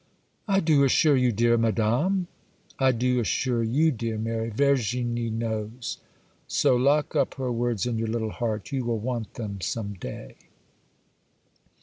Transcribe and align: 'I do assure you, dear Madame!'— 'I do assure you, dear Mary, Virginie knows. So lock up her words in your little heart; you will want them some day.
'I 0.47 0.61
do 0.61 0.83
assure 0.83 1.15
you, 1.15 1.31
dear 1.31 1.59
Madame!'— 1.59 2.25
'I 2.79 2.91
do 2.93 3.19
assure 3.19 3.61
you, 3.61 3.91
dear 3.91 4.17
Mary, 4.17 4.49
Virginie 4.49 5.29
knows. 5.29 5.99
So 6.47 6.75
lock 6.75 7.15
up 7.15 7.35
her 7.35 7.51
words 7.51 7.85
in 7.85 7.99
your 7.99 8.07
little 8.07 8.31
heart; 8.31 8.71
you 8.71 8.83
will 8.83 8.97
want 8.97 9.35
them 9.35 9.61
some 9.61 9.93
day. 9.93 10.37